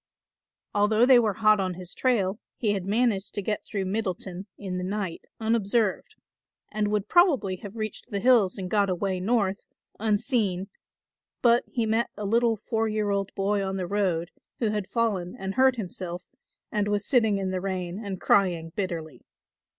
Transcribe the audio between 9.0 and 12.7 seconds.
North, unseen; but he met a little